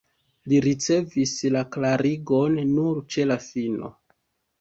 Li 0.51 0.59
ricevis 0.65 1.33
la 1.55 1.61
klarigon 1.75 2.57
nur 2.71 3.03
ĉe 3.17 3.27
la 3.33 3.39
fino. 3.49 3.93